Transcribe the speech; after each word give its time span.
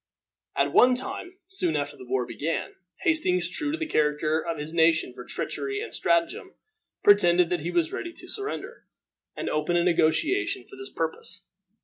At 0.55 0.73
one 0.73 0.95
time, 0.95 1.37
soon 1.47 1.75
after 1.75 1.95
the 1.95 2.07
war 2.07 2.25
began, 2.25 2.73
Hastings, 3.03 3.47
true 3.51 3.71
to 3.71 3.77
the 3.77 3.85
character 3.85 4.39
of 4.43 4.57
his 4.57 4.73
nation 4.73 5.13
for 5.13 5.23
treachery 5.23 5.79
and 5.79 5.93
stratagem, 5.93 6.55
pretended 7.03 7.51
that 7.51 7.61
he 7.61 7.69
was 7.69 7.93
ready 7.93 8.11
to 8.13 8.27
surrender, 8.27 8.85
and 9.37 9.47
opened 9.47 9.77
a 9.77 9.83
negotiation 9.83 10.65
for 10.67 10.75
this 10.75 10.89
purpose. 10.89 11.43